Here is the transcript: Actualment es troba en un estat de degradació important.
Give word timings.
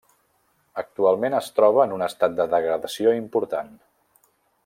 Actualment 0.81 1.35
es 1.39 1.49
troba 1.59 1.83
en 1.85 1.93
un 1.99 2.05
estat 2.07 2.35
de 2.41 2.49
degradació 2.55 3.15
important. 3.21 3.73